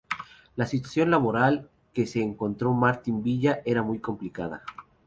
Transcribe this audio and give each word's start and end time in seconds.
La 0.55 0.65
situación 0.65 1.11
laboral 1.11 1.69
que 1.93 2.07
se 2.07 2.23
encontró 2.23 2.73
Martín 2.73 3.21
Villa 3.21 3.61
era 3.65 3.83
muy 3.83 3.99
complicada. 3.99 4.63